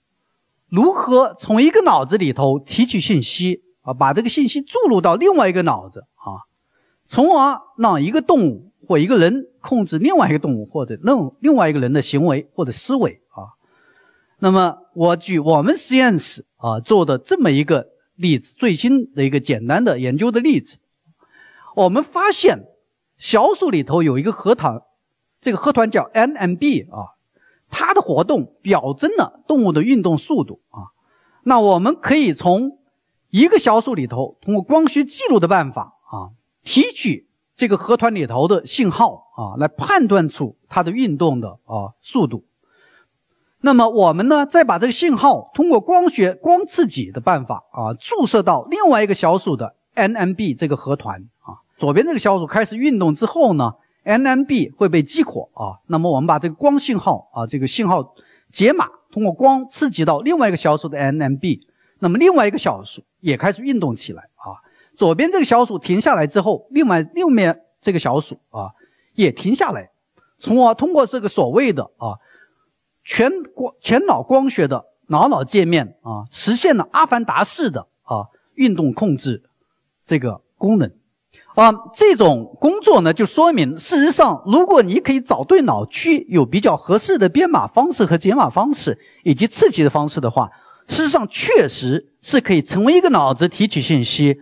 [0.68, 3.64] 如何从一个脑子里头提取信息？
[3.82, 6.50] 啊，把这个信息注入到另外一个脑子啊，
[7.06, 13.54] 从而让一个动物或一个人控制另外一个动物或者另另外一个人的行为或者思维啊。
[14.40, 20.78] 那么，我举我们实验室啊做的这么一个例子，最新的一个简单的研究的例子，
[21.76, 22.66] 我们发现
[23.18, 24.82] 小鼠里头有一个核团，
[25.42, 27.14] 这个核团叫 NMB 啊，
[27.70, 30.90] 它的活动表征了动物的运动速度啊。
[31.44, 32.80] 那我们可以从
[33.30, 42.44] 一个小鼠里头，通过光学记录的办法啊，提取这个核团里头的信号啊，来判断出它的运动的啊速度。
[43.66, 51.58] 那么我们呢，再把这个信号通过光学光刺激的办法啊，注射到另外一个小鼠的 NMB 这个核团啊。
[51.76, 53.74] 左边这个小鼠开始运动之后呢
[54.04, 55.82] ，NMB 会被激活啊。
[55.88, 58.14] 那么我们把这个光信号啊，这个信号
[58.52, 61.62] 解码，通过光刺激到另外一个小鼠的 NMB。
[61.98, 64.62] 那么另外一个小鼠也开始运动起来啊，
[64.96, 68.70] 左边这个小鼠停下来之后，另外右面这个小鼠啊
[69.16, 69.90] 也停下来，
[70.38, 72.22] 从而通过这个所谓的啊
[73.06, 79.44] 全光全脑光学的脑脑界面啊，实现了阿凡达式的啊运动控制
[80.06, 80.92] 这个功能
[81.54, 81.72] 啊。
[81.94, 90.50] 这种工作呢，就说明事实上，如果你可以找对脑区，有比较合适的编码方式和解码方式以及刺激的方式的话。
[90.88, 94.40] 事实上，确实是可以成为一个脑子提取信息，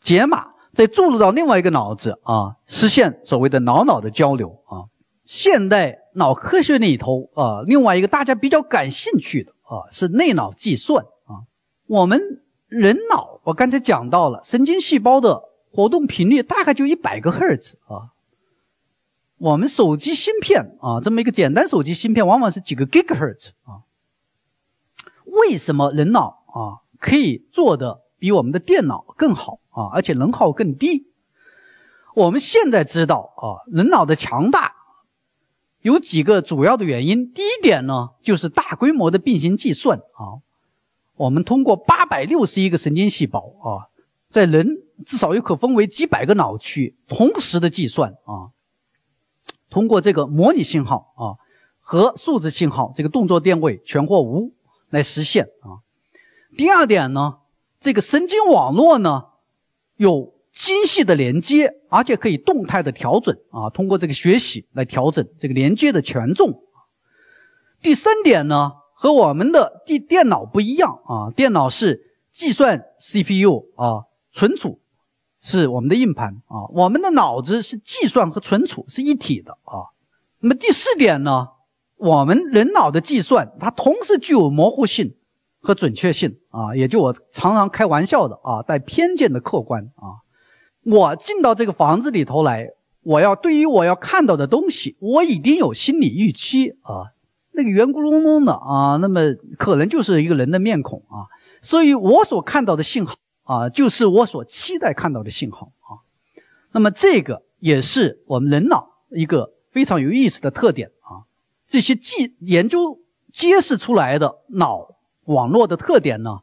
[0.00, 4.86] 解码，再注入到另外一个脑子啊，实现所谓的脑脑的交流啊。
[5.24, 11.46] 现代脑科学里头啊，另外一个大家比较感兴趣的啊，是内脑计算啊。
[11.86, 18.12] 我们人脑，我刚才讲到了神经细胞的活动频率大概就一百个赫兹啊。
[19.38, 23.82] 我们手机芯片啊，这么一个简单手机芯片，往往是几个 gigahertz 啊。
[25.24, 31.06] 为什么人脑啊可以做的比我们的电脑更好啊，而且能耗更低？
[32.14, 34.74] 我们现在知道啊，人脑的强大
[35.82, 37.32] 有几个主要的原因。
[37.32, 40.40] 第一点呢，就是大规模的并行计算啊。
[41.16, 43.88] 我们通过八百六十亿个神经细胞啊，
[44.30, 48.50] 在人至少又可分为几百个脑区同时的计算啊。
[49.68, 51.24] 通过这个模拟信号啊
[51.80, 54.52] 和数字信号，这个动作电位全或无
[54.88, 55.80] 来实现啊。
[56.56, 57.38] 第二点呢，
[57.78, 59.26] 这个神经网络呢
[59.96, 60.34] 有。
[60.52, 66.62] 精细的连接，而且可以动态的调整啊，通过这个学习来调整这个连接的权重。
[67.80, 74.80] 第三点呢，和我们的电电脑不一样啊，电脑是计算 CPU 啊，存储
[75.40, 79.88] 是我们的硬盘啊，我们的脑子是计算和存储是一体的啊。
[80.40, 81.48] 那么第四点呢，
[81.96, 85.14] 我们人脑的计算它同时具有模糊性
[85.60, 90.20] 和准确性啊，也就我常常开玩笑的啊，带偏见的客观啊。
[90.84, 92.70] 我进到这个房子里头来，
[93.02, 97.12] 我要对于我要看到的东西，我已经有心理预期啊。
[97.52, 101.26] 那个圆咕隆咚的啊，那么可能就是一个人的面孔啊。
[101.62, 106.00] 所以我所看到的信号啊，就是我所期待看到的信号啊。
[106.72, 111.26] 那么这个也是我们人脑一个非常有意思的特点啊。
[111.68, 113.00] 这些记研究
[113.32, 114.88] 揭示出来的脑
[115.24, 116.38] 网络的特点呢？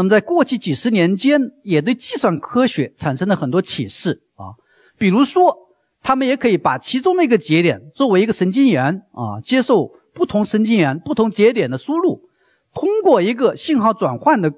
[0.00, 4.56] 那么，在过去几十年间，也对计算科学产生了很多启示啊。
[4.96, 5.54] 比如说，
[6.00, 12.30] 他们也可以把其中的一个节点作为一个神经元啊，接受不同神经元不同节点的输入，
[12.72, 14.50] 通过一个信号转换的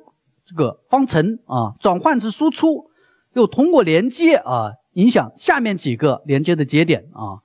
[0.46, 2.92] 这个方程啊，转换成输出，
[3.32, 7.42] 又通过连接啊，影响下面几个连接的节点啊。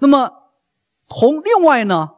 [0.00, 0.32] 那么，
[1.08, 2.10] 同另外呢，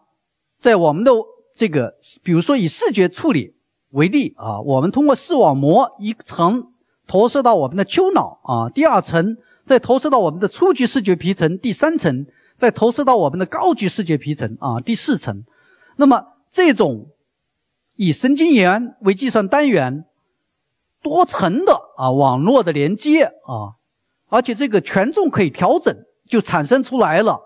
[0.59, 1.13] 在我们的
[1.55, 3.60] 这个，比如说以视觉处理。
[3.91, 6.73] 为例啊，我们通过视网膜一层
[7.07, 12.27] 投射到我们的丘脑啊，第二层再投射到我们的初级视觉皮层，第三层
[12.57, 15.45] 再投射到我们的高级视觉皮层啊，第四层。
[15.97, 17.09] 那么这种
[17.97, 20.05] 以神经元为计算单元、
[21.03, 23.75] 多层的啊网络的连接啊，
[24.29, 25.95] 而且这个权重可以调整，
[26.29, 27.41] 就产生出来了。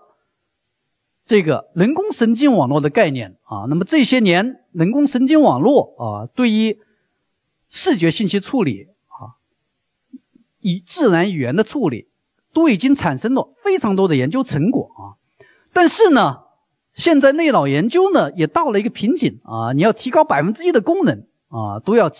[1.25, 6.79] 这个人工神经网络的概念啊，那么这些年人工神经网络啊，对于
[7.67, 9.41] 视觉信息处理啊，
[10.59, 12.09] 以自然语言的处理，
[12.53, 15.17] 都已经产生了非常多的研究成果啊。
[15.73, 16.43] 但是呢，
[16.93, 22.11] 现在内脑研究呢也到了一个瓶颈啊，你要提高百分之一的功能啊，都要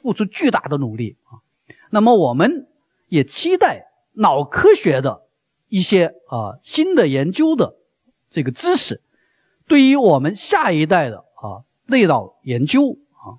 [0.00, 1.44] 付出巨大的努力啊。
[1.90, 2.66] 那么我们
[3.08, 5.24] 也期待脑科学的
[5.68, 7.76] 一些啊新的研究的。
[8.34, 9.00] 这个知识
[9.68, 13.38] 对于我们下一代的啊内脑研究啊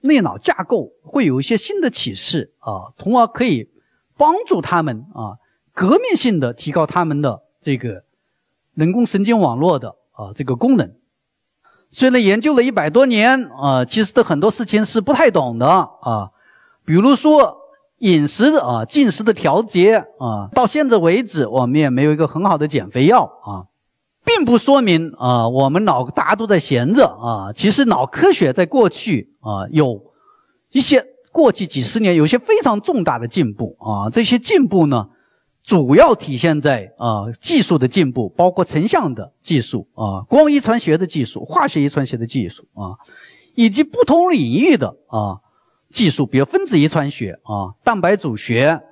[0.00, 3.70] 内脑架构会有一些新的启示啊，从而可以
[4.18, 5.38] 帮助他们啊
[5.72, 8.04] 革命性的提高他们的这个
[8.74, 10.94] 人工神经网络的啊这个功能。
[11.90, 16.30] 虽然研究了一百多年啊，其实的很多事情是不太懂的啊，
[16.84, 17.56] 比如说
[17.98, 23.64] 饮食的啊进食的调节啊，到现在为止我们也没有一个很好的减肥药啊。
[24.26, 27.52] 并不说明啊，我们脑大家都在闲着啊。
[27.52, 30.02] 其实脑科学在过去啊，有
[30.72, 34.10] 一些过去几十年有一些非常重大的进步啊。
[34.10, 35.08] 这些进步呢，
[35.62, 42.98] 主要体现在啊技术的进步，包括成像的技术啊、光遗传学的技术、化学遗传学的技术啊，
[43.54, 45.38] 以及不同领域的啊
[45.92, 48.82] 技术，比如分子遗传学啊、蛋白组学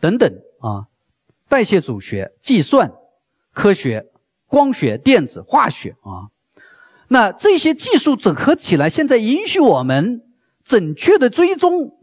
[0.00, 0.30] 等等
[0.60, 0.84] 啊、
[1.48, 2.92] 代谢组学、计算
[3.54, 4.11] 科学。
[4.52, 6.28] 光学、电子、化学啊，
[7.08, 10.20] 那这些技术整合起来，现在允许我们
[10.62, 11.96] 准确的追踪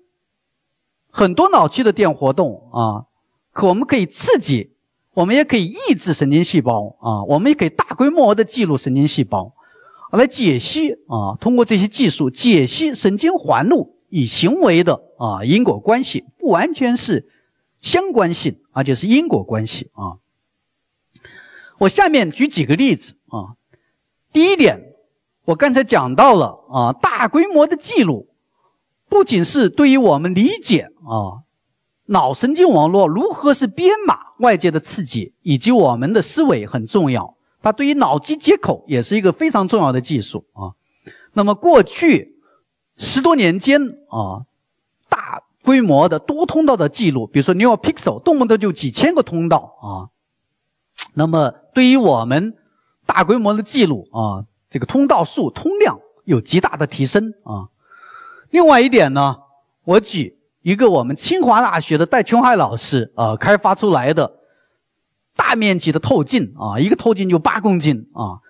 [1.12, 3.06] 很多脑区的电活动啊。
[3.52, 4.72] 可我们可以刺激，
[5.14, 9.54] 我们也可以抑制神经细胞啊，我们也可以大规模的记录神经细胞，
[10.12, 11.38] 来解析啊。
[11.39, 17.30] 通过这些技术解析神经环路与行为的啊因果关系，不完全是
[17.80, 20.18] 相关性，而且是因果关系啊。
[21.80, 23.56] 我下面举几个例子啊。
[24.32, 24.94] 第一点，
[25.46, 28.28] 我刚才讲到了啊，大规模的记录，
[29.10, 31.42] 不仅是对于我们理解啊，
[32.06, 37.36] 脑神经网络如何是编码外界的刺激，以及我们的思维很重要。
[37.62, 40.76] 它对于脑机接口也是一个非常重要的技术啊。
[41.34, 42.36] 那么过去
[42.98, 44.46] 十多年间啊，
[45.10, 50.10] 大规模的多通道的记录，比如说 NeuroPixel，动不动就几千个通道啊。
[51.14, 52.56] 那么对于我们
[53.06, 57.70] 大规模的记录啊，这个通道数、通量有极大的提升啊。
[58.50, 59.38] 另外一点呢，
[59.84, 64.38] 我举一个我们清华大学的戴琼海老师啊开发出来的。
[65.36, 68.43] 大面积的透镜啊，一个透镜就八公斤啊，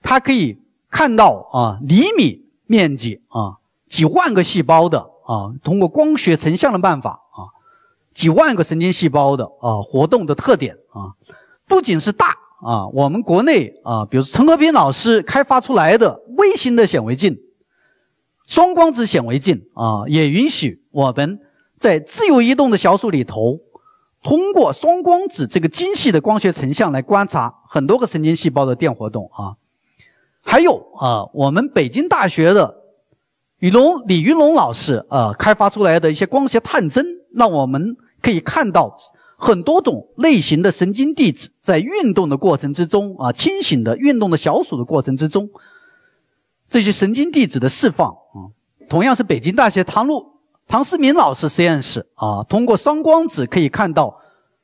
[0.00, 3.58] 它可以看到啊厘米面积啊
[3.90, 7.52] 几万个细胞的啊，通过光学成像的办法啊，
[8.14, 11.12] 几万个神经细胞的啊活动的特点啊，
[11.72, 17.38] 不仅是大啊，我们国内啊，比如陈和平老师开发出来的微型的显微镜，
[18.46, 21.40] 双光子显微镜啊，也允许我们
[21.78, 23.58] 在自由移动的小鼠里头。
[24.22, 29.56] 通过双光子这个精细的光学成像来观察很多个神经细胞的电活动啊，
[30.42, 32.82] 还有啊，我们北京大学的
[33.60, 38.94] 李龙李云龙老师啊开发出来的一些光学探针，让我们可以看到
[39.42, 45.50] 很多种类型的神经递质在运动的过程之中啊，清醒的运动的小鼠的过程之中，
[46.70, 48.54] 这些神经递质的释放啊，
[48.88, 50.30] 同样是北京大学唐路。
[50.68, 54.16] 唐思明老师实验室啊，通过双光子可以看到，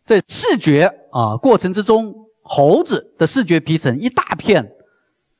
[0.06, 4.70] 在视觉啊过程之中，猴子的视觉皮层一大片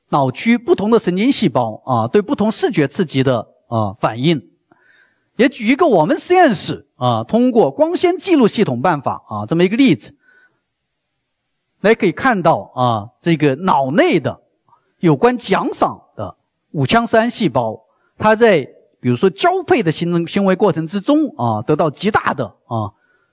[0.08, 4.42] 脑区不同的神经细胞啊，对不同视觉刺激的啊反应。
[5.38, 10.14] 也举一个我们实验室啊，通过光纤记录系统办法啊这么一个例子，
[11.80, 14.42] 来可以看到啊这个脑内的
[14.98, 16.36] 有关奖赏的
[16.72, 17.84] 五羟色胺细胞，
[18.18, 18.68] 它在。
[19.00, 22.90] 比如说交配的行行为过程之中啊，得到极大的啊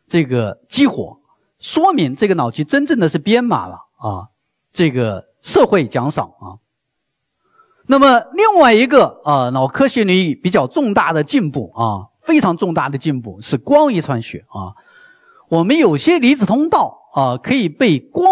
[0.08, 1.20] 这个激活，
[1.58, 4.30] 说明这个脑区真正的是编码了啊
[4.72, 6.62] 这个社会奖赏啊。
[7.88, 14.74] 那么另外一个啊脑科学领域比较重大的进步啊，非常重大的进步是光遗传学啊。
[15.50, 18.26] 我们有些离子通道啊可以被光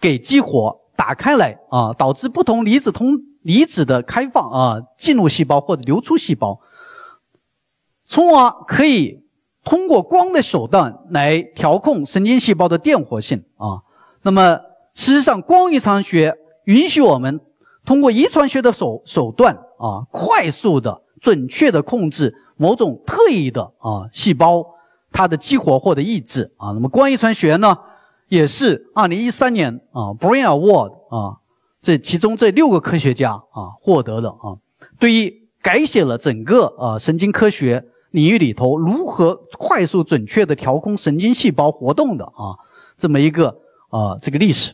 [0.00, 3.18] 给激活打开来啊，导致不同离子通。
[3.44, 6.60] 离子的开放啊，进入细胞或者流出细胞，
[8.06, 9.22] 从而可以
[9.62, 13.82] 通过光的手段来调控神经细胞的电活性啊。
[14.22, 14.58] 那么，
[14.94, 17.38] 事实上，光遗传学允许我们
[17.84, 24.64] 通过遗传学的手手段啊，快速的、准确的控制某种特异的啊细胞
[25.12, 26.72] 它的激活或者抑制啊。
[26.72, 27.76] 那么，光遗传学呢，
[28.28, 31.38] 也是二零一三年啊，Brain Award 啊。
[31.82, 34.56] 这其中这六个科学家啊获得的啊，
[34.98, 42.56] 对于改写了整个啊神经科学领域里头如何快速准确的调控神经细胞活动的啊
[42.96, 43.58] 这么一个
[43.90, 44.72] 啊这个历史。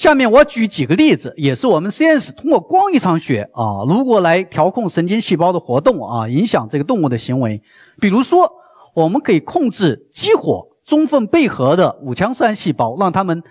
[0.00, 7.62] 下面我举几个例子，也是我们实验室通过光遗传学啊如果来调控神经细胞的活动啊，影响这个动物的行为。
[8.00, 8.50] 比如说，
[8.94, 13.42] 我们可以控制激活中分背合的五羟色胺细胞，让它们。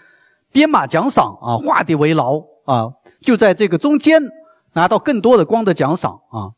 [0.52, 4.20] 编码奖赏啊，画地为牢啊，就在这个中间
[4.74, 6.58] 拿到更多的光的奖赏啊。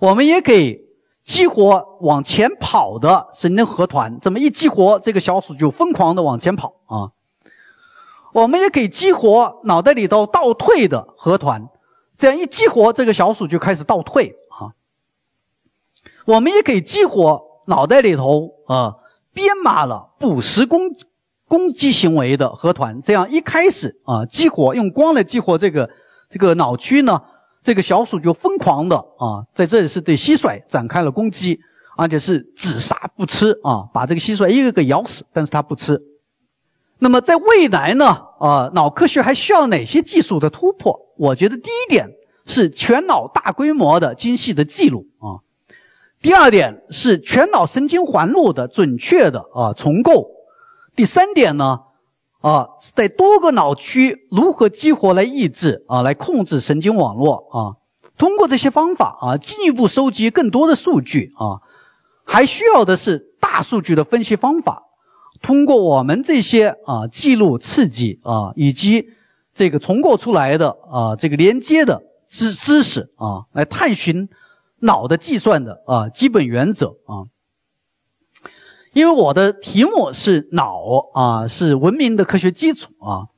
[0.00, 0.80] 我们也可以
[1.22, 7.12] 激活往前跑的神经核团，这么一激活，这个小鼠就疯狂的往前跑啊。
[8.32, 11.68] 我们也可以激活脑袋里头倒退的核团，
[12.18, 14.72] 这样一激活，这个小鼠就开始倒退啊。
[16.24, 18.96] 我们也可以激活脑袋里头啊
[19.32, 20.90] 编码了捕食攻。
[21.48, 25.90] 攻击行为的核团，这样一开始啊，激活用光来激活这个
[26.30, 27.20] 这个脑区呢，
[27.62, 31.60] 这个小鼠就疯狂的啊，在这里是对蟋蟀展开了攻击，
[31.98, 36.00] 而且是只杀不吃啊，把这个蟋蟀一个个咬死，但是它不吃。
[37.02, 40.96] 那么在未来呢，啊，脑科学还需要哪些技术的突破？
[41.18, 42.08] 我觉得第一点
[42.46, 45.42] 是全脑大规模的精细的记录啊，
[46.20, 50.30] 第二点是全脑神经环路的准确的啊重构。
[50.94, 51.80] 第三点呢，
[52.40, 57.58] 啊，在多个脑区如何激活来抑制啊，来控制神经网络啊？
[58.16, 61.58] 通过这些方法啊，进一步收集更多的数据啊，
[62.22, 64.84] 还需要的是大数据的分析方法。
[65.42, 69.08] 通过我们这些啊记录、刺激啊，以及
[69.52, 74.28] 这个重构出来的啊这个连接的知知识啊，来探寻
[74.78, 77.26] 脑的计算的啊基本原则啊。
[78.94, 80.78] 因为我的题目是脑
[81.14, 83.28] 啊，是文明的科学基础啊。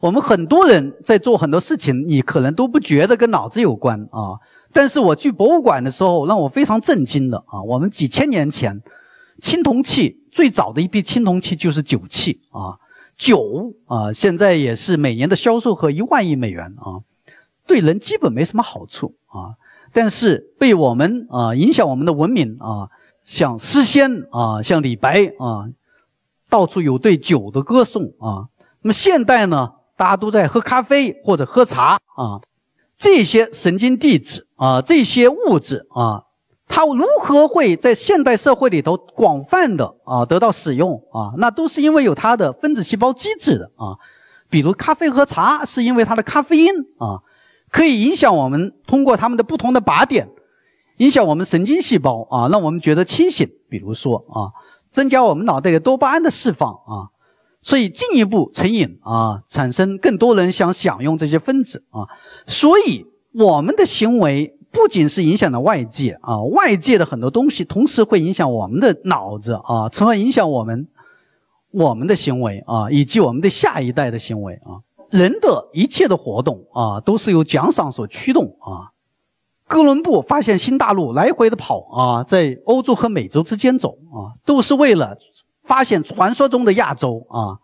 [0.00, 4.38] 我们很多人在做很多事情，你可能都不觉得跟脑子有关啊。
[4.72, 7.62] 但是我去博物馆的时候，让我非常震惊的啊。
[7.62, 8.82] 我们几千年前，
[9.40, 12.76] 青铜器最早的一批青铜器就是酒器啊。
[13.16, 17.00] 酒啊，现在也是每年的销售额一万亿美元啊，
[17.66, 19.56] 对人基本没什么好处啊，
[19.94, 22.90] 但是被我们啊影响我们的文明啊，
[23.24, 25.72] 像诗仙啊，像李白啊，
[26.50, 28.52] 到处有对酒的歌颂啊。
[28.82, 32.42] 那么现代呢，大家都在喝咖啡或者喝茶啊，
[32.98, 36.24] 这些神经递质啊，这些物质啊。
[36.68, 41.32] 它如何会在现代社会里头广泛的啊得到使用啊？
[41.38, 43.96] 那都是因为有它的分子细胞机制的啊。
[44.50, 47.22] 比如咖啡和茶，是因为它的咖啡因啊，
[47.70, 50.28] 可以影响我们通过它们的不同的靶点，
[50.98, 53.48] 影响我们神经细胞啊，让我们觉得清醒。
[53.68, 54.50] 比如说啊，
[54.90, 57.14] 增加我们脑袋的多巴胺的释放啊，
[57.62, 62.06] 所以进一步成瘾啊，产生更多人想享用这些分子啊。
[62.46, 64.55] 所以我们的行为。
[64.76, 70.86] 不仅是影响了外界啊，外界的很多东西，同时会影响我们的脑子啊，从而影响我们
[71.70, 74.84] 我们的行为啊，以及我们的下一代的行为啊。
[75.08, 78.92] 人的一切的活动啊，都是由奖赏所驱动啊。
[79.66, 85.16] 哥伦布发现新大陆，来回的跑啊，在欧洲和美洲之间走啊，都是为了
[85.64, 87.58] 发现传说中的亚洲啊。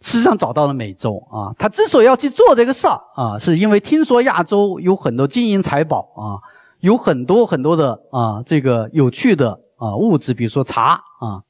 [0.00, 6.36] 实际上找到了美洲啊，他之所以要去做这个事儿啊，是因为听说亚洲有很多金银财宝啊，
[6.84, 11.42] 有很多很多的啊这个有趣的啊物质，比如说茶啊。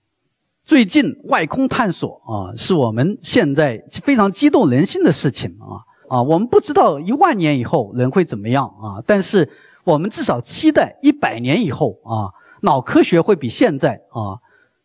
[0.63, 9.51] 最近外空探索啊，是我们现在非常激动人心的事情啊啊，我们不知道一万年以后人会怎么样啊，但是
[9.83, 12.31] 我们至少期待一百年以后啊，
[12.63, 14.39] 脑科学会比现在啊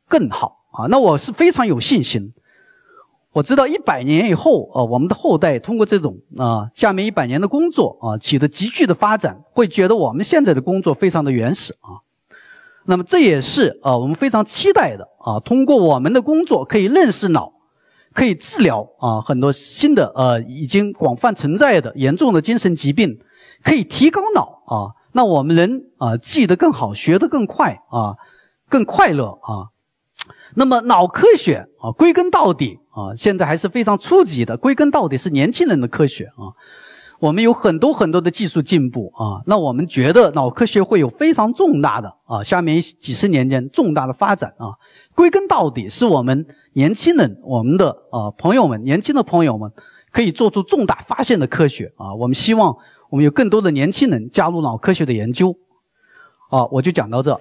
[0.07, 2.33] 更好啊，那我是非常有信心。
[3.31, 12.01] 我知道一百年以后，啊，我们的后代通过这种啊，下面一百年的工作啊，取得急剧的发展，会觉得我们现在的工作非常的原始啊。
[12.85, 17.53] 那么这也是啊，我们非常期待的啊，通过我们的工作可以认识脑，
[18.13, 23.19] 可以治疗啊很多新的呃已经广泛存在的严重的精神疾病，
[23.63, 28.15] 可以提高脑啊，那我们人啊记得更好，学得更快啊，
[28.67, 29.69] 更快乐啊。
[30.55, 34.57] 那么脑科学啊，归根到底啊，现在还是非常初级的。
[34.57, 36.51] 归根到底是年轻人的科学啊。
[37.19, 44.71] 我们有很多很多的技术进步啊，那我们觉得脑科学会有非常重大的啊，下面几十年间重大的发展啊。
[45.15, 49.69] 归根到底是我们年轻人，我们的啊朋友们，年轻的朋友们
[50.13, 52.15] 可以做出重大发现的科学啊。
[52.15, 52.77] 我们希望
[53.09, 55.53] 我们有更多的年轻人加入脑科学的研究。
[56.49, 57.39] 啊，我就讲到这。